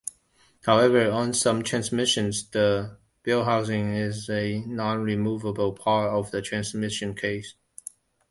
[0.65, 7.53] However, on some transmissions, the bellhousing is a nonremovable part of the transmission case.